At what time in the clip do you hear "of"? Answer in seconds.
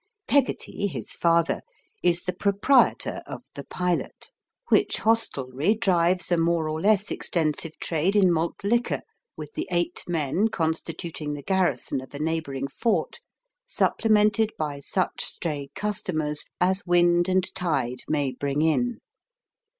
3.27-3.43, 12.01-12.15